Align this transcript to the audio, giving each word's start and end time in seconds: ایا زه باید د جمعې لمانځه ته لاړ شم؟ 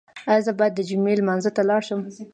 ایا 0.29 0.41
زه 0.45 0.51
باید 0.59 0.73
د 0.75 0.79
جمعې 0.89 1.13
لمانځه 1.19 1.51
ته 1.55 1.61
لاړ 1.69 1.81
شم؟ 1.87 2.01